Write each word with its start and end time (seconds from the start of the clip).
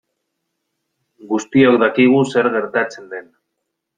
Guztiok 1.33 1.77
dakigu 1.85 2.23
zer 2.35 2.51
gertatzen 2.57 3.13
den. 3.15 3.31